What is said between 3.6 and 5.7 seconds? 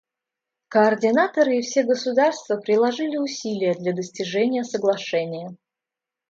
для достижения соглашения.